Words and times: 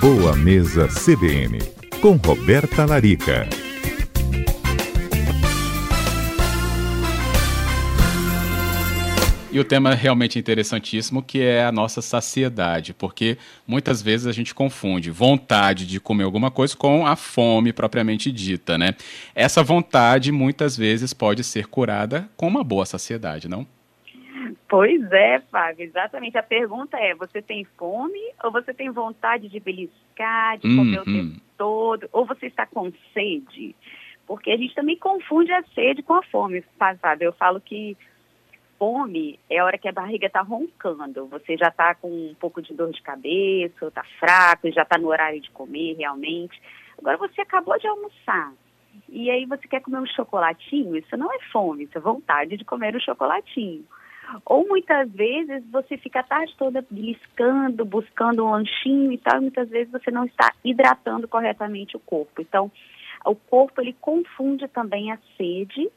Boa 0.00 0.34
Mesa 0.34 0.88
CBN, 0.88 1.58
com 2.00 2.12
Roberta 2.12 2.86
Larica. 2.86 3.46
E 9.52 9.60
o 9.60 9.64
tema 9.64 9.92
é 9.92 9.94
realmente 9.94 10.38
interessantíssimo, 10.38 11.22
que 11.22 11.42
é 11.42 11.66
a 11.66 11.70
nossa 11.70 12.00
saciedade, 12.00 12.94
porque 12.94 13.36
muitas 13.66 14.00
vezes 14.00 14.26
a 14.26 14.32
gente 14.32 14.54
confunde 14.54 15.10
vontade 15.10 15.86
de 15.86 16.00
comer 16.00 16.24
alguma 16.24 16.50
coisa 16.50 16.74
com 16.74 17.06
a 17.06 17.14
fome 17.14 17.70
propriamente 17.70 18.32
dita, 18.32 18.78
né? 18.78 18.94
Essa 19.34 19.62
vontade 19.62 20.32
muitas 20.32 20.78
vezes 20.78 21.12
pode 21.12 21.44
ser 21.44 21.66
curada 21.66 22.26
com 22.38 22.48
uma 22.48 22.64
boa 22.64 22.86
saciedade, 22.86 23.50
não? 23.50 23.66
Pois 24.68 25.10
é, 25.12 25.40
Fábio, 25.40 25.84
exatamente. 25.84 26.36
A 26.38 26.42
pergunta 26.42 26.96
é: 26.98 27.14
você 27.14 27.42
tem 27.42 27.64
fome 27.76 28.20
ou 28.42 28.50
você 28.50 28.72
tem 28.72 28.90
vontade 28.90 29.48
de 29.48 29.60
beliscar, 29.60 30.58
de 30.58 30.76
comer 30.76 30.96
uhum. 30.98 31.02
o 31.02 31.04
tempo 31.04 31.40
todo, 31.56 32.08
ou 32.12 32.24
você 32.24 32.46
está 32.46 32.66
com 32.66 32.92
sede? 33.12 33.74
Porque 34.26 34.50
a 34.50 34.56
gente 34.56 34.74
também 34.74 34.96
confunde 34.96 35.52
a 35.52 35.62
sede 35.74 36.02
com 36.02 36.14
a 36.14 36.22
fome, 36.22 36.64
sabe? 37.00 37.24
Eu 37.24 37.32
falo 37.32 37.60
que 37.60 37.96
fome 38.78 39.38
é 39.50 39.58
a 39.58 39.64
hora 39.64 39.76
que 39.76 39.88
a 39.88 39.92
barriga 39.92 40.26
está 40.26 40.40
roncando. 40.40 41.26
Você 41.26 41.56
já 41.56 41.68
está 41.68 41.94
com 41.94 42.08
um 42.08 42.34
pouco 42.38 42.62
de 42.62 42.72
dor 42.72 42.92
de 42.92 43.02
cabeça, 43.02 43.86
está 43.86 44.04
fraco, 44.18 44.70
já 44.72 44.82
está 44.82 44.96
no 44.96 45.08
horário 45.08 45.40
de 45.40 45.50
comer 45.50 45.96
realmente. 45.98 46.60
Agora 46.96 47.16
você 47.16 47.40
acabou 47.40 47.78
de 47.78 47.86
almoçar. 47.86 48.52
E 49.08 49.30
aí 49.30 49.44
você 49.44 49.66
quer 49.68 49.82
comer 49.82 49.98
um 49.98 50.06
chocolatinho? 50.06 50.96
Isso 50.96 51.16
não 51.16 51.30
é 51.32 51.38
fome, 51.52 51.84
isso 51.84 51.98
é 51.98 52.00
vontade 52.00 52.56
de 52.56 52.64
comer 52.64 52.96
um 52.96 53.00
chocolatinho. 53.00 53.84
Ou 54.44 54.66
muitas 54.66 55.10
vezes 55.10 55.64
você 55.70 55.96
fica 55.96 56.20
a 56.20 56.24
tarde 56.24 56.54
toda 56.56 56.84
beliscando, 56.90 57.84
buscando 57.84 58.44
um 58.44 58.50
lanchinho 58.50 59.12
e 59.12 59.18
tal, 59.18 59.38
e 59.38 59.40
muitas 59.42 59.68
vezes 59.68 59.90
você 59.90 60.10
não 60.10 60.24
está 60.24 60.52
hidratando 60.64 61.26
corretamente 61.26 61.96
o 61.96 62.00
corpo. 62.00 62.40
Então, 62.40 62.70
o 63.24 63.34
corpo 63.34 63.80
ele 63.80 63.94
confunde 64.00 64.66
também 64.68 65.12
a 65.12 65.18
sede 65.36 65.90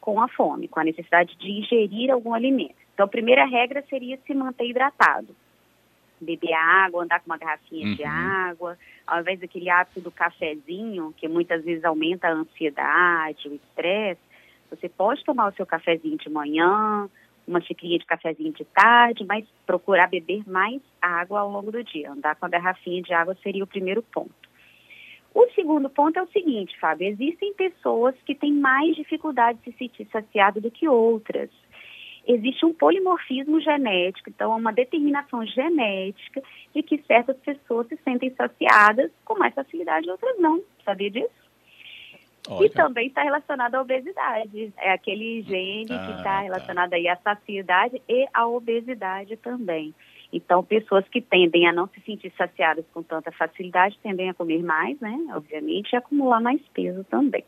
com 0.00 0.20
a 0.20 0.28
fome, 0.28 0.68
com 0.68 0.80
a 0.80 0.84
necessidade 0.84 1.36
de 1.36 1.50
ingerir 1.50 2.10
algum 2.10 2.34
alimento. 2.34 2.76
Então, 2.94 3.06
a 3.06 3.08
primeira 3.08 3.44
regra 3.44 3.84
seria 3.88 4.18
se 4.26 4.34
manter 4.34 4.68
hidratado. 4.68 5.34
Beber 6.20 6.52
água, 6.52 7.04
andar 7.04 7.20
com 7.20 7.26
uma 7.26 7.38
garrafinha 7.38 7.86
uhum. 7.86 7.94
de 7.94 8.04
água, 8.04 8.76
ao 9.06 9.20
invés 9.20 9.38
daquele 9.38 9.70
hábito 9.70 10.00
do 10.00 10.10
cafezinho, 10.10 11.14
que 11.16 11.28
muitas 11.28 11.64
vezes 11.64 11.84
aumenta 11.84 12.28
a 12.28 12.32
ansiedade, 12.32 13.48
o 13.48 13.54
estresse, 13.54 14.20
você 14.70 14.88
pode 14.88 15.24
tomar 15.24 15.48
o 15.48 15.54
seu 15.54 15.64
cafezinho 15.64 16.18
de 16.18 16.28
manhã, 16.28 17.08
uma 17.48 17.60
xicrinha 17.60 17.98
de 17.98 18.04
cafezinho 18.04 18.52
de 18.52 18.64
tarde, 18.66 19.24
mas 19.26 19.44
procurar 19.66 20.08
beber 20.08 20.42
mais 20.46 20.80
água 21.00 21.40
ao 21.40 21.50
longo 21.50 21.72
do 21.72 21.82
dia. 21.82 22.12
Andar 22.12 22.36
com 22.36 22.46
a 22.46 22.48
garrafinha 22.48 23.02
de 23.02 23.12
água 23.12 23.36
seria 23.42 23.64
o 23.64 23.66
primeiro 23.66 24.02
ponto. 24.02 24.48
O 25.34 25.46
segundo 25.54 25.88
ponto 25.88 26.18
é 26.18 26.22
o 26.22 26.28
seguinte, 26.28 26.78
Fábio: 26.78 27.08
existem 27.08 27.54
pessoas 27.54 28.14
que 28.26 28.34
têm 28.34 28.52
mais 28.52 28.94
dificuldade 28.96 29.58
de 29.58 29.72
se 29.72 29.78
sentir 29.78 30.06
saciado 30.10 30.60
do 30.60 30.70
que 30.70 30.88
outras. 30.88 31.50
Existe 32.26 32.66
um 32.66 32.74
polimorfismo 32.74 33.58
genético, 33.58 34.28
então, 34.28 34.54
uma 34.54 34.72
determinação 34.72 35.46
genética 35.46 36.42
de 36.74 36.82
que 36.82 36.98
certas 37.06 37.38
pessoas 37.38 37.86
se 37.88 37.96
sentem 38.04 38.30
saciadas 38.34 39.10
com 39.24 39.38
mais 39.38 39.54
facilidade 39.54 40.06
e 40.06 40.10
outras 40.10 40.38
não. 40.38 40.62
Sabia 40.84 41.10
disso? 41.10 41.47
Olha. 42.48 42.66
E 42.66 42.70
também 42.70 43.08
está 43.08 43.22
relacionado 43.22 43.74
à 43.74 43.82
obesidade. 43.82 44.72
É 44.78 44.92
aquele 44.92 45.42
gene 45.42 45.92
ah, 45.92 46.06
que 46.06 46.12
está 46.12 46.22
tá. 46.22 46.40
relacionado 46.40 46.94
aí 46.94 47.06
à 47.06 47.16
saciedade 47.16 48.00
e 48.08 48.26
à 48.32 48.46
obesidade 48.46 49.36
também. 49.36 49.94
Então, 50.32 50.62
pessoas 50.62 51.06
que 51.08 51.20
tendem 51.20 51.66
a 51.66 51.72
não 51.72 51.86
se 51.88 52.00
sentir 52.02 52.32
saciadas 52.36 52.84
com 52.92 53.02
tanta 53.02 53.32
facilidade 53.32 53.98
tendem 54.02 54.28
a 54.28 54.34
comer 54.34 54.62
mais, 54.62 54.98
né? 55.00 55.16
Obviamente, 55.34 55.92
e 55.92 55.96
acumular 55.96 56.40
mais 56.40 56.60
peso 56.74 57.04
também. 57.04 57.44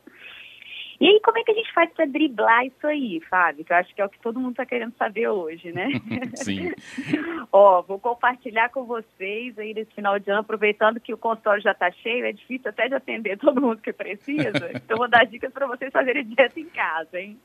E 1.01 1.09
aí, 1.09 1.19
como 1.25 1.39
é 1.39 1.43
que 1.43 1.51
a 1.51 1.55
gente 1.55 1.73
faz 1.73 1.91
para 1.95 2.05
driblar 2.05 2.67
isso 2.67 2.87
aí, 2.87 3.21
Fábio? 3.21 3.65
Que 3.65 3.73
eu 3.73 3.77
acho 3.79 3.95
que 3.95 4.03
é 4.03 4.05
o 4.05 4.09
que 4.11 4.21
todo 4.21 4.39
mundo 4.39 4.51
está 4.51 4.67
querendo 4.67 4.95
saber 4.99 5.29
hoje, 5.29 5.73
né? 5.73 5.89
Sim. 6.37 6.73
Ó, 7.51 7.81
vou 7.81 7.99
compartilhar 7.99 8.69
com 8.69 8.85
vocês 8.85 9.59
aí 9.59 9.73
nesse 9.73 9.95
final 9.95 10.19
de 10.19 10.31
ano, 10.31 10.41
aproveitando 10.41 11.01
que 11.01 11.15
o 11.15 11.17
consultório 11.17 11.63
já 11.63 11.73
está 11.73 11.91
cheio, 11.91 12.27
é 12.27 12.33
difícil 12.33 12.69
até 12.69 12.87
de 12.87 12.95
atender 12.95 13.39
todo 13.39 13.63
mundo 13.63 13.81
que 13.81 13.93
precisa. 13.93 14.51
Então, 14.91 14.97
vou 14.97 15.09
dar 15.09 15.25
dicas 15.25 15.53
para 15.53 15.67
vocês 15.67 15.93
fazerem 15.93 16.25
dieta 16.25 16.59
em 16.59 16.67
casa, 16.67 17.19
hein? 17.19 17.39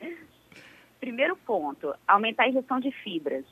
Primeiro 1.00 1.36
ponto, 1.36 1.94
aumentar 2.08 2.44
a 2.44 2.50
ingestão 2.50 2.80
de 2.80 2.92
fibras. 2.92 3.46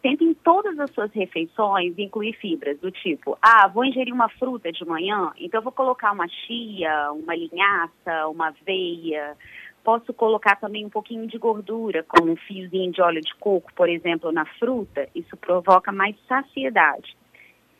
Tente 0.00 0.22
em 0.22 0.32
todas 0.32 0.78
as 0.78 0.90
suas 0.92 1.10
refeições 1.12 1.98
incluir 1.98 2.32
fibras 2.34 2.78
do 2.78 2.90
tipo, 2.90 3.36
ah, 3.42 3.66
vou 3.66 3.84
ingerir 3.84 4.14
uma 4.14 4.28
fruta 4.28 4.70
de 4.70 4.84
manhã, 4.84 5.32
então 5.36 5.60
vou 5.60 5.72
colocar 5.72 6.12
uma 6.12 6.28
chia, 6.28 7.10
uma 7.12 7.34
linhaça, 7.34 8.28
uma 8.28 8.48
aveia. 8.48 9.36
Posso 9.82 10.14
colocar 10.14 10.54
também 10.56 10.84
um 10.84 10.90
pouquinho 10.90 11.26
de 11.26 11.36
gordura, 11.36 12.04
como 12.04 12.30
um 12.30 12.36
fiozinho 12.36 12.92
de 12.92 13.02
óleo 13.02 13.20
de 13.20 13.34
coco, 13.36 13.72
por 13.74 13.88
exemplo, 13.88 14.30
na 14.30 14.44
fruta. 14.44 15.08
Isso 15.14 15.36
provoca 15.36 15.90
mais 15.90 16.14
saciedade. 16.28 17.16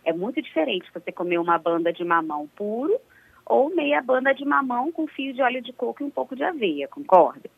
É 0.05 0.13
muito 0.13 0.43
diferente 0.43 0.91
você 0.93 1.13
comer 1.13 1.39
uma 1.39 1.59
banda 1.59 1.93
de 1.93 2.03
mamão 2.03 2.49
puro 2.57 2.99
ou 3.47 3.75
meia 3.75 4.03
banda 4.03 4.35
de 4.35 4.45
mamão 4.45 4.91
com 4.91 5.07
fio 5.07 5.33
de 5.33 5.41
óleo 5.41 5.63
de 5.63 5.73
coco 5.73 6.03
e 6.03 6.07
um 6.07 6.11
pouco 6.11 6.35
de 6.35 6.43
aveia, 6.43 6.89
concorda? 6.89 7.49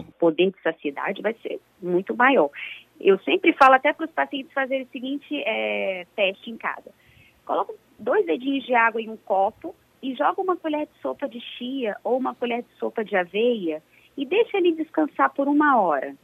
O 0.00 0.12
poder 0.12 0.50
de 0.50 0.62
saciedade 0.62 1.22
vai 1.22 1.34
ser 1.42 1.60
muito 1.80 2.16
maior. 2.16 2.50
Eu 3.00 3.18
sempre 3.20 3.52
falo 3.52 3.74
até 3.74 3.92
para 3.92 4.06
os 4.06 4.12
pacientes 4.12 4.52
fazerem 4.52 4.84
o 4.84 4.90
seguinte 4.90 5.42
é, 5.44 6.06
teste 6.14 6.50
em 6.50 6.56
casa. 6.56 6.90
Coloca 7.44 7.74
dois 7.98 8.24
dedinhos 8.24 8.64
de 8.64 8.74
água 8.74 9.00
em 9.00 9.10
um 9.10 9.16
copo 9.16 9.74
e 10.02 10.14
joga 10.14 10.40
uma 10.40 10.56
colher 10.56 10.86
de 10.86 11.00
sopa 11.00 11.28
de 11.28 11.40
chia 11.40 11.96
ou 12.04 12.16
uma 12.16 12.34
colher 12.34 12.62
de 12.62 12.68
sopa 12.78 13.04
de 13.04 13.16
aveia 13.16 13.82
e 14.16 14.24
deixa 14.24 14.58
ele 14.58 14.72
descansar 14.72 15.32
por 15.32 15.48
uma 15.48 15.80
hora. 15.80 16.14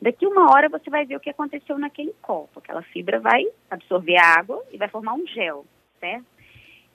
Daqui 0.00 0.26
uma 0.26 0.52
hora 0.52 0.68
você 0.68 0.88
vai 0.88 1.04
ver 1.04 1.16
o 1.16 1.20
que 1.20 1.30
aconteceu 1.30 1.78
naquele 1.78 2.14
copo. 2.22 2.60
Aquela 2.60 2.82
fibra 2.82 3.18
vai 3.18 3.44
absorver 3.70 4.16
a 4.16 4.38
água 4.38 4.62
e 4.72 4.76
vai 4.76 4.88
formar 4.88 5.14
um 5.14 5.26
gel, 5.26 5.66
certo? 5.98 6.26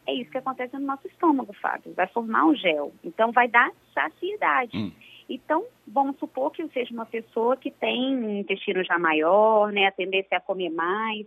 É 0.06 0.14
isso 0.14 0.32
que 0.32 0.38
acontece 0.38 0.74
no 0.78 0.86
nosso 0.86 1.08
estômago, 1.08 1.54
Fábio. 1.54 1.94
Vai 1.94 2.08
formar 2.08 2.46
um 2.46 2.56
gel. 2.56 2.94
Então 3.04 3.32
vai 3.32 3.48
dar 3.48 3.72
saciedade. 3.94 4.78
Hum. 4.78 4.92
Então, 5.30 5.66
vamos 5.88 6.18
supor 6.18 6.52
que 6.52 6.62
eu 6.62 6.70
seja 6.70 6.94
uma 6.94 7.06
pessoa 7.06 7.56
que 7.56 7.72
tem 7.72 8.16
um 8.16 8.40
intestino 8.40 8.84
já 8.84 9.00
maior, 9.00 9.72
né, 9.72 9.88
a 9.88 9.92
tendência 9.92 10.38
a 10.38 10.42
comer 10.42 10.70
mais. 10.70 11.26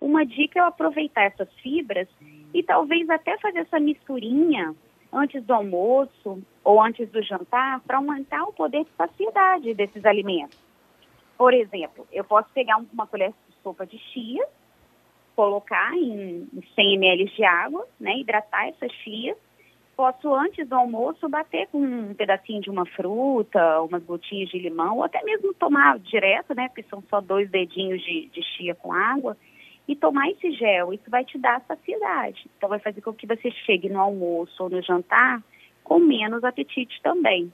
Uma 0.00 0.24
dica 0.24 0.58
é 0.58 0.62
aproveitar 0.62 1.24
essas 1.24 1.52
fibras 1.60 2.08
e 2.54 2.62
talvez 2.62 3.08
até 3.10 3.38
fazer 3.38 3.60
essa 3.60 3.78
misturinha 3.78 4.74
antes 5.12 5.42
do 5.44 5.52
almoço 5.52 6.42
ou 6.64 6.82
antes 6.82 7.08
do 7.10 7.22
jantar 7.22 7.80
para 7.80 7.98
aumentar 7.98 8.42
o 8.44 8.52
poder 8.52 8.84
de 8.84 8.90
saciedade 8.96 9.74
desses 9.74 10.04
alimentos. 10.04 10.58
Por 11.36 11.52
exemplo, 11.54 12.06
eu 12.12 12.24
posso 12.24 12.48
pegar 12.52 12.76
uma 12.92 13.06
colher 13.06 13.30
de 13.30 13.56
sopa 13.62 13.86
de 13.86 13.98
chia, 13.98 14.46
colocar 15.36 15.94
em 15.94 16.48
100 16.74 16.94
ml 16.94 17.24
de 17.24 17.44
água, 17.44 17.86
né, 17.98 18.18
hidratar 18.18 18.68
essa 18.68 18.88
chia 18.88 19.36
posso, 20.00 20.34
antes 20.34 20.66
do 20.66 20.74
almoço, 20.74 21.28
bater 21.28 21.68
com 21.68 21.78
um 21.78 22.14
pedacinho 22.14 22.62
de 22.62 22.70
uma 22.70 22.86
fruta, 22.86 23.82
umas 23.82 24.02
gotinhas 24.02 24.48
de 24.48 24.58
limão, 24.58 24.96
ou 24.96 25.04
até 25.04 25.22
mesmo 25.22 25.52
tomar 25.52 25.98
direto, 25.98 26.54
né? 26.54 26.68
Porque 26.68 26.84
são 26.84 27.04
só 27.10 27.20
dois 27.20 27.50
dedinhos 27.50 28.00
de, 28.00 28.30
de 28.32 28.42
chia 28.42 28.74
com 28.74 28.94
água. 28.94 29.36
E 29.86 29.94
tomar 29.94 30.30
esse 30.30 30.52
gel, 30.52 30.94
isso 30.94 31.04
vai 31.10 31.22
te 31.22 31.36
dar 31.36 31.62
saciedade. 31.68 32.46
Então, 32.56 32.70
vai 32.70 32.78
fazer 32.78 33.02
com 33.02 33.12
que 33.12 33.26
você 33.26 33.50
chegue 33.50 33.90
no 33.90 34.00
almoço 34.00 34.62
ou 34.62 34.70
no 34.70 34.80
jantar 34.80 35.42
com 35.84 35.98
menos 35.98 36.44
apetite 36.44 36.98
também. 37.02 37.52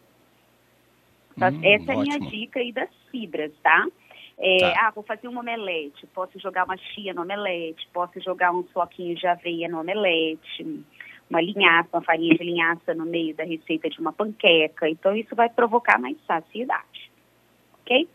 Hum, 1.37 1.61
Essa 1.65 1.93
é 1.93 1.95
a 1.97 1.99
minha 1.99 2.21
dica 2.31 2.61
aí 2.61 2.71
das 2.71 2.91
fibras, 3.11 3.51
tá? 3.61 3.89
É, 4.39 4.59
tá? 4.59 4.87
Ah, 4.87 4.91
vou 4.93 5.03
fazer 5.03 5.27
um 5.27 5.37
omelete. 5.37 6.07
Posso 6.15 6.39
jogar 6.39 6.65
uma 6.65 6.77
chia 6.77 7.13
no 7.13 7.23
omelete, 7.23 7.89
posso 7.93 8.21
jogar 8.21 8.53
uns 8.53 8.71
floquinhos 8.71 9.19
de 9.19 9.27
aveia 9.27 9.69
no 9.69 9.81
omelete 9.81 10.85
uma 11.29 11.41
linhaça, 11.41 11.89
uma 11.93 12.03
farinha 12.03 12.35
de 12.35 12.45
linhaça 12.45 12.95
no 12.95 13.05
meio 13.05 13.35
da 13.35 13.45
receita 13.45 13.89
de 13.89 14.01
uma 14.01 14.13
panqueca. 14.13 14.89
Então, 14.89 15.15
isso 15.17 15.35
vai 15.35 15.49
provocar 15.49 15.99
mais 15.99 16.17
saciedade. 16.27 17.11
Ok? 17.81 18.09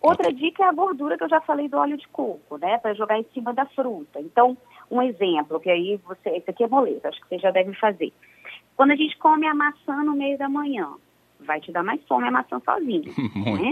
Outra 0.00 0.32
dica 0.32 0.64
é 0.64 0.66
a 0.66 0.72
gordura 0.72 1.18
que 1.18 1.24
eu 1.24 1.28
já 1.28 1.40
falei 1.42 1.68
do 1.68 1.76
óleo 1.76 1.96
de 1.96 2.08
coco, 2.08 2.56
né? 2.56 2.78
Para 2.78 2.94
jogar 2.94 3.18
em 3.18 3.26
cima 3.34 3.52
da 3.52 3.66
fruta. 3.66 4.18
Então, 4.18 4.56
um 4.90 5.02
exemplo, 5.02 5.60
que 5.60 5.70
aí 5.70 6.00
você. 6.04 6.30
Esse 6.30 6.50
aqui 6.50 6.64
é 6.64 6.68
moleza, 6.68 7.08
acho 7.08 7.20
que 7.20 7.28
você 7.28 7.38
já 7.38 7.50
deve 7.50 7.74
fazer. 7.74 8.12
Quando 8.76 8.92
a 8.92 8.96
gente 8.96 9.16
come 9.18 9.46
a 9.46 9.54
maçã 9.54 10.02
no 10.02 10.14
meio 10.14 10.38
da 10.38 10.48
manhã, 10.48 10.88
vai 11.40 11.60
te 11.60 11.70
dar 11.70 11.82
mais 11.82 12.02
fome 12.06 12.26
a 12.28 12.30
maçã 12.30 12.60
sozinha. 12.60 13.10
Né? 13.40 13.70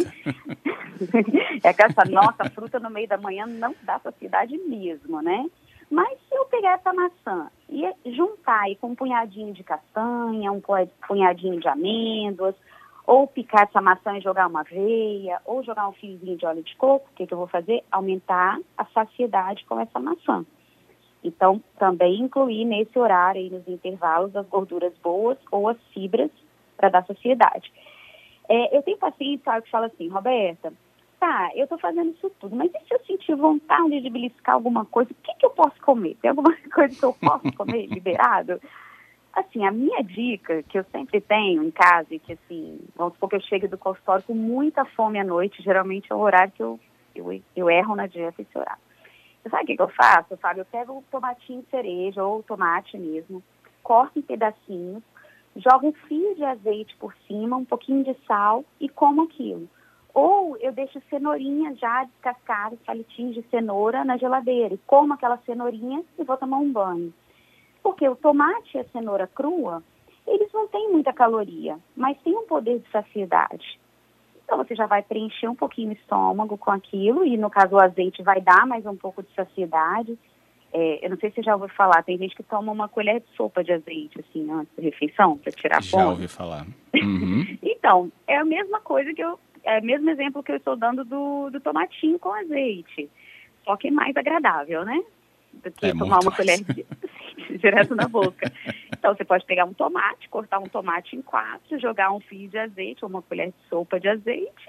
é 1.62 1.72
que 1.72 1.82
essa 1.82 2.04
nossa 2.04 2.50
fruta 2.50 2.78
no 2.78 2.90
meio 2.90 3.08
da 3.08 3.16
manhã 3.16 3.46
não 3.46 3.74
dá 3.82 3.98
saciedade 4.00 4.56
mesmo, 4.58 5.22
né? 5.22 5.46
Mas 5.90 6.18
se 6.28 6.34
eu 6.34 6.44
pegar 6.46 6.74
essa 6.74 6.92
maçã 6.92 7.50
e 7.68 7.90
juntar 8.12 8.60
aí 8.62 8.76
com 8.76 8.88
um 8.88 8.94
punhadinho 8.94 9.54
de 9.54 9.62
castanha, 9.62 10.52
um 10.52 10.60
punhadinho 11.06 11.58
de 11.58 11.68
amêndoas, 11.68 12.54
ou 13.06 13.26
picar 13.26 13.62
essa 13.62 13.80
maçã 13.80 14.18
e 14.18 14.20
jogar 14.20 14.48
uma 14.48 14.60
aveia, 14.60 15.40
ou 15.46 15.62
jogar 15.62 15.88
um 15.88 15.92
fiozinho 15.92 16.36
de 16.36 16.44
óleo 16.44 16.62
de 16.62 16.76
coco, 16.76 17.08
o 17.10 17.14
que, 17.14 17.26
que 17.26 17.32
eu 17.32 17.38
vou 17.38 17.46
fazer? 17.46 17.82
Aumentar 17.90 18.58
a 18.76 18.84
saciedade 18.86 19.64
com 19.64 19.80
essa 19.80 19.98
maçã. 19.98 20.44
Então, 21.24 21.62
também 21.78 22.20
incluir 22.20 22.66
nesse 22.66 22.98
horário 22.98 23.40
e 23.40 23.50
nos 23.50 23.66
intervalos 23.66 24.36
as 24.36 24.46
gorduras 24.46 24.92
boas 25.02 25.38
ou 25.50 25.68
as 25.68 25.78
fibras 25.94 26.30
para 26.76 26.90
dar 26.90 27.06
saciedade. 27.06 27.72
É, 28.46 28.76
eu 28.76 28.82
tenho 28.82 28.98
pacientes 28.98 29.42
sabe, 29.42 29.62
que 29.62 29.70
falam 29.70 29.86
assim, 29.86 30.08
Roberta, 30.08 30.72
tá, 31.18 31.50
eu 31.54 31.64
estou 31.64 31.78
fazendo 31.78 32.10
isso 32.10 32.30
tudo, 32.40 32.54
mas 32.54 32.70
e 32.74 32.78
se 32.86 32.94
eu 32.94 33.00
sentir 33.04 33.34
vontade 33.34 34.00
de 34.00 34.10
beliscar 34.10 34.54
alguma 34.54 34.84
coisa, 34.84 35.10
o 35.10 35.14
que, 35.14 35.34
que 35.34 35.46
eu 35.46 35.50
posso 35.50 35.80
comer? 35.80 36.16
Tem 36.20 36.30
alguma 36.30 36.54
coisa 36.72 36.94
que 36.94 37.04
eu 37.04 37.14
posso 37.14 37.52
comer 37.52 37.86
liberado? 37.86 38.60
Assim, 39.32 39.64
a 39.64 39.70
minha 39.70 40.02
dica, 40.02 40.62
que 40.64 40.78
eu 40.78 40.84
sempre 40.90 41.20
tenho 41.20 41.62
em 41.62 41.70
casa, 41.70 42.14
e 42.14 42.18
que 42.18 42.32
assim, 42.32 42.80
vamos 42.96 43.14
supor 43.14 43.28
que 43.28 43.36
eu 43.36 43.40
chegue 43.42 43.68
do 43.68 43.78
consultório 43.78 44.24
com 44.24 44.34
muita 44.34 44.84
fome 44.84 45.18
à 45.18 45.24
noite, 45.24 45.62
geralmente 45.62 46.10
é 46.10 46.14
o 46.14 46.18
horário 46.18 46.52
que 46.52 46.62
eu, 46.62 46.80
eu, 47.14 47.40
eu 47.54 47.70
erro 47.70 47.94
na 47.94 48.06
dieta 48.06 48.42
esse 48.42 48.58
horário. 48.58 48.82
Você 49.42 49.50
sabe 49.50 49.64
o 49.64 49.66
que, 49.66 49.76
que 49.76 49.82
eu 49.82 49.88
faço? 49.88 50.36
Fábio? 50.36 50.62
Eu 50.62 50.66
pego 50.66 50.98
o 50.98 51.04
tomatinho 51.10 51.64
cereja 51.70 52.24
ou 52.24 52.42
tomate 52.42 52.98
mesmo, 52.98 53.42
corto 53.82 54.18
em 54.18 54.22
pedacinhos, 54.22 55.02
jogo 55.56 55.88
um 55.88 55.92
fio 55.92 56.34
de 56.34 56.44
azeite 56.44 56.96
por 56.96 57.14
cima, 57.26 57.56
um 57.56 57.64
pouquinho 57.64 58.04
de 58.04 58.14
sal 58.26 58.64
e 58.80 58.88
como 58.88 59.22
aquilo. 59.22 59.68
Ou 60.20 60.56
eu 60.56 60.72
deixo 60.72 61.00
cenourinha 61.08 61.76
já 61.76 62.02
descascada, 62.02 62.76
palitinhos 62.84 63.36
de 63.36 63.42
cenoura 63.50 64.04
na 64.04 64.16
geladeira 64.16 64.74
e 64.74 64.80
como 64.84 65.14
aquela 65.14 65.36
cenourinha 65.46 66.02
e 66.18 66.24
vou 66.24 66.36
tomar 66.36 66.58
um 66.58 66.72
banho. 66.72 67.14
Porque 67.84 68.08
o 68.08 68.16
tomate 68.16 68.76
e 68.76 68.80
a 68.80 68.84
cenoura 68.86 69.28
crua, 69.28 69.80
eles 70.26 70.52
não 70.52 70.66
têm 70.66 70.90
muita 70.90 71.12
caloria, 71.12 71.78
mas 71.96 72.20
têm 72.22 72.36
um 72.36 72.48
poder 72.48 72.80
de 72.80 72.90
saciedade. 72.90 73.78
Então 74.44 74.58
você 74.58 74.74
já 74.74 74.86
vai 74.86 75.02
preencher 75.02 75.46
um 75.46 75.54
pouquinho 75.54 75.90
o 75.90 75.92
estômago 75.92 76.58
com 76.58 76.72
aquilo 76.72 77.24
e 77.24 77.36
no 77.36 77.48
caso 77.48 77.76
o 77.76 77.80
azeite 77.80 78.20
vai 78.20 78.40
dar 78.40 78.66
mais 78.66 78.84
um 78.86 78.96
pouco 78.96 79.22
de 79.22 79.32
saciedade. 79.36 80.18
É, 80.72 81.06
eu 81.06 81.10
não 81.10 81.16
sei 81.16 81.30
se 81.30 81.36
você 81.36 81.42
já 81.44 81.54
ouviu 81.54 81.68
falar, 81.70 82.02
tem 82.02 82.18
gente 82.18 82.34
que 82.34 82.42
toma 82.42 82.72
uma 82.72 82.88
colher 82.88 83.20
de 83.20 83.36
sopa 83.36 83.62
de 83.62 83.72
azeite, 83.72 84.18
assim, 84.18 84.50
antes 84.50 84.74
da 84.76 84.82
refeição, 84.82 85.38
para 85.38 85.52
tirar 85.52 85.78
a. 85.78 85.80
Já 85.80 86.08
ouvi 86.08 86.26
falar. 86.26 86.66
Uhum. 87.00 87.44
então, 87.62 88.10
é 88.26 88.36
a 88.36 88.44
mesma 88.44 88.80
coisa 88.80 89.14
que 89.14 89.22
eu, 89.22 89.38
é 89.68 89.80
o 89.80 89.84
mesmo 89.84 90.10
exemplo 90.10 90.42
que 90.42 90.52
eu 90.52 90.56
estou 90.56 90.76
dando 90.76 91.04
do, 91.04 91.50
do 91.50 91.60
tomatinho 91.60 92.18
com 92.18 92.32
azeite, 92.32 93.08
só 93.64 93.76
que 93.76 93.90
mais 93.90 94.16
agradável, 94.16 94.84
né? 94.84 95.02
Do 95.52 95.70
que 95.70 95.86
é 95.86 95.92
tomar 95.92 96.20
uma 96.20 96.34
colher 96.34 96.58
de, 96.62 96.86
direto 97.58 97.94
na 97.94 98.08
boca. 98.08 98.50
Então, 98.96 99.14
você 99.14 99.24
pode 99.24 99.44
pegar 99.46 99.64
um 99.64 99.74
tomate, 99.74 100.28
cortar 100.28 100.58
um 100.58 100.68
tomate 100.68 101.16
em 101.16 101.22
quatro, 101.22 101.78
jogar 101.78 102.12
um 102.12 102.20
fio 102.20 102.48
de 102.48 102.58
azeite 102.58 103.04
ou 103.04 103.10
uma 103.10 103.22
colher 103.22 103.48
de 103.48 103.68
sopa 103.68 103.98
de 103.98 104.08
azeite, 104.08 104.68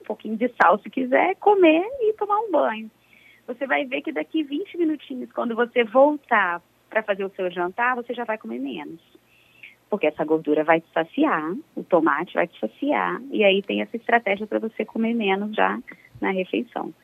um 0.00 0.04
pouquinho 0.04 0.36
de 0.36 0.48
sal 0.60 0.78
se 0.78 0.90
quiser, 0.90 1.36
comer 1.36 1.84
e 2.00 2.12
tomar 2.14 2.38
um 2.40 2.50
banho 2.50 2.90
você 3.54 3.66
vai 3.66 3.84
ver 3.84 4.02
que 4.02 4.12
daqui 4.12 4.42
20 4.42 4.78
minutinhos, 4.78 5.32
quando 5.32 5.54
você 5.54 5.82
voltar 5.84 6.62
para 6.88 7.02
fazer 7.02 7.24
o 7.24 7.30
seu 7.30 7.50
jantar, 7.50 7.96
você 7.96 8.14
já 8.14 8.24
vai 8.24 8.38
comer 8.38 8.58
menos. 8.58 9.00
Porque 9.90 10.06
essa 10.06 10.24
gordura 10.24 10.62
vai 10.62 10.80
te 10.80 10.86
saciar, 10.94 11.52
o 11.74 11.82
tomate 11.82 12.34
vai 12.34 12.46
te 12.46 12.58
saciar, 12.60 13.20
e 13.30 13.42
aí 13.44 13.60
tem 13.60 13.82
essa 13.82 13.96
estratégia 13.96 14.46
para 14.46 14.60
você 14.60 14.84
comer 14.84 15.12
menos 15.12 15.54
já 15.54 15.78
na 16.20 16.30
refeição. 16.30 16.94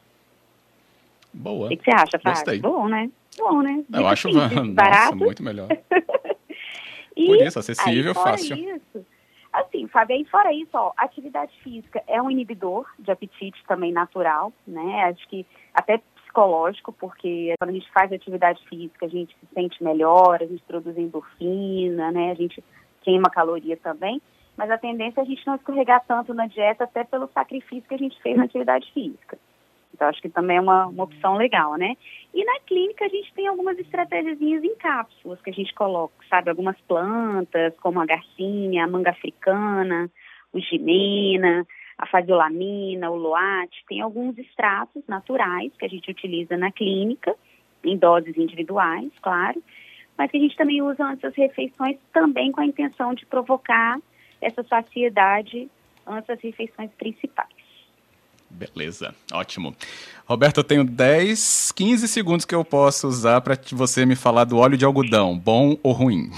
Boa. 1.35 1.67
O 1.67 1.69
que, 1.69 1.77
que 1.77 1.85
você 1.85 1.91
acha, 1.91 2.19
Fábio? 2.19 2.63
Bom, 2.63 2.89
né? 2.89 3.11
Bom, 3.37 3.61
né? 3.61 3.85
Eu 3.93 4.07
acho 4.07 4.33
simples, 4.33 4.53
nossa, 4.55 4.73
barato. 4.73 5.17
muito 5.17 5.43
melhor. 5.43 5.69
E 7.17 7.27
Por 7.29 7.37
isso, 7.41 7.59
acessível, 7.59 8.11
aí, 8.11 8.15
fácil. 8.15 8.57
Isso, 8.59 9.07
assim, 9.51 9.89
Fábio, 9.89 10.17
aí 10.17 10.25
fora 10.27 10.53
isso, 10.53 10.71
ó, 10.75 10.93
atividade 10.99 11.51
física 11.63 12.03
é 12.07 12.21
um 12.21 12.31
inibidor 12.31 12.87
de 12.99 13.11
apetite 13.11 13.65
também 13.67 13.91
natural, 13.91 14.53
né? 14.67 15.05
Acho 15.05 15.27
que 15.29 15.47
até 15.73 15.99
psicológico, 16.37 16.93
porque 16.93 17.55
quando 17.59 17.71
a 17.71 17.73
gente 17.73 17.91
faz 17.93 18.13
atividade 18.13 18.63
física, 18.69 19.07
a 19.07 19.09
gente 19.09 19.35
se 19.41 19.55
sente 19.55 19.83
melhor, 19.83 20.43
a 20.43 20.47
gente 20.47 20.63
produz 20.65 20.97
endorfina, 20.97 22.13
né? 22.13 22.31
A 22.31 22.35
gente 22.35 22.63
queima 23.01 23.31
caloria 23.31 23.77
também, 23.79 24.21
mas 24.57 24.71
a 24.71 24.77
tendência 24.77 25.21
é 25.21 25.23
a 25.23 25.27
gente 25.27 25.47
não 25.47 25.55
escorregar 25.55 26.05
tanto 26.07 26.35
na 26.35 26.47
dieta, 26.47 26.85
até 26.85 27.05
pelo 27.05 27.29
sacrifício 27.29 27.89
que 27.89 27.95
a 27.95 27.99
gente 27.99 28.21
fez 28.21 28.37
na 28.37 28.45
atividade 28.45 28.91
física. 28.93 29.39
Então, 29.95 30.09
acho 30.09 30.21
que 30.21 30.29
também 30.29 30.59
é 30.59 30.61
uma, 30.61 30.89
uma 30.89 31.05
opção 31.05 31.37
legal, 31.37 31.75
né? 31.77 31.95
E 32.35 32.45
na 32.45 32.61
clínica 32.67 33.07
a 33.07 33.09
gente 33.09 33.33
tem 33.33 33.47
algumas 33.47 33.79
estratégias 33.79 34.39
em 34.43 34.75
cápsulas 34.77 35.41
que 35.41 35.49
a 35.49 35.55
gente 35.55 35.73
coloca, 35.73 36.15
sabe? 36.29 36.51
Algumas 36.51 36.79
plantas, 36.83 37.75
como 37.81 37.99
a 37.99 38.05
garcinha, 38.05 38.85
a 38.85 38.89
manga 38.89 39.11
africana, 39.11 40.11
o 40.53 40.61
gimena, 40.61 41.67
a 41.99 42.07
faziolamina, 42.07 43.11
o 43.11 43.17
loate, 43.17 43.85
tem 43.89 44.01
alguns 44.01 44.37
extratos 44.39 45.03
naturais 45.09 45.73
que 45.79 45.85
a 45.85 45.89
gente 45.89 46.11
utiliza 46.11 46.57
na 46.57 46.71
clínica, 46.71 47.35
em 47.83 47.97
doses 47.97 48.37
individuais, 48.37 49.11
claro, 49.23 49.63
mas 50.17 50.31
que 50.31 50.37
a 50.37 50.41
gente 50.41 50.57
também 50.57 50.83
usa 50.83 51.05
antes 51.05 51.23
das 51.23 51.35
refeições 51.35 51.99
também 52.13 52.53
com 52.53 52.61
a 52.61 52.67
intenção 52.67 53.15
de 53.15 53.25
provocar 53.27 53.99
essa 54.41 54.63
saciedade 54.63 55.69
antes 56.07 56.27
das 56.27 56.41
refeições 56.41 56.91
principais. 56.99 57.49
Beleza, 58.49 59.15
ótimo. 59.33 59.75
Roberto, 60.25 60.59
eu 60.59 60.65
tenho 60.65 60.85
10, 60.85 61.73
15 61.73 62.09
segundos 62.09 62.45
que 62.45 62.55
eu 62.55 62.65
posso 62.65 63.09
usar 63.09 63.41
para 63.41 63.59
você 63.73 64.07
me 64.07 64.17
falar 64.17 64.45
do 64.45 64.59
óleo 64.59 64.77
de 64.77 64.85
algodão, 64.85 65.37
bom 65.37 65.77
ou 65.83 65.93
ruim? 65.93 66.31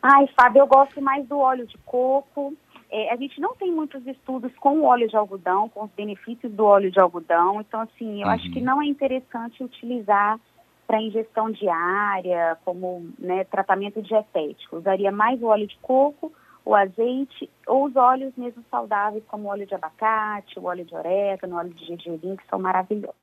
Ai, 0.00 0.28
Fábio, 0.36 0.60
eu 0.60 0.66
gosto 0.66 1.02
mais 1.02 1.26
do 1.26 1.38
óleo 1.38 1.66
de 1.66 1.76
coco. 1.78 2.54
É, 2.90 3.12
a 3.12 3.16
gente 3.16 3.40
não 3.40 3.54
tem 3.54 3.70
muitos 3.70 4.06
estudos 4.06 4.52
com 4.56 4.78
o 4.78 4.84
óleo 4.84 5.08
de 5.08 5.16
algodão, 5.16 5.68
com 5.68 5.84
os 5.84 5.90
benefícios 5.90 6.52
do 6.52 6.64
óleo 6.64 6.90
de 6.90 6.98
algodão. 6.98 7.60
Então, 7.60 7.80
assim, 7.80 8.22
eu 8.22 8.26
uhum. 8.26 8.32
acho 8.32 8.50
que 8.50 8.60
não 8.60 8.80
é 8.80 8.86
interessante 8.86 9.62
utilizar 9.62 10.40
para 10.86 11.02
ingestão 11.02 11.50
diária, 11.50 12.56
como 12.64 13.10
né, 13.18 13.44
tratamento 13.44 14.00
dietético. 14.00 14.78
Usaria 14.78 15.12
mais 15.12 15.42
o 15.42 15.46
óleo 15.46 15.66
de 15.66 15.76
coco, 15.82 16.32
o 16.64 16.74
azeite 16.74 17.48
ou 17.66 17.84
os 17.84 17.96
óleos 17.96 18.32
mesmo 18.36 18.64
saudáveis, 18.70 19.22
como 19.28 19.44
o 19.44 19.50
óleo 19.50 19.66
de 19.66 19.74
abacate, 19.74 20.58
o 20.58 20.64
óleo 20.64 20.84
de 20.84 20.94
orégano, 20.94 21.56
o 21.56 21.58
óleo 21.58 21.74
de 21.74 21.84
gergelim, 21.84 22.36
que 22.36 22.46
são 22.48 22.58
maravilhosos. 22.58 23.16